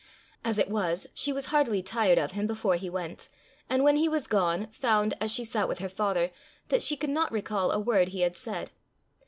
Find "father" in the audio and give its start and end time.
5.89-6.31